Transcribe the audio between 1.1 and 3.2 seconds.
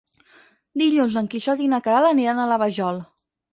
en Quixot i na Queralt aniran a la Vajol.